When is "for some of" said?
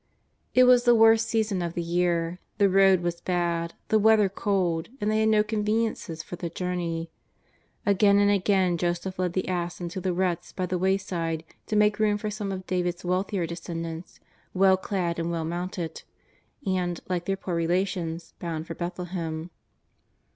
12.17-12.65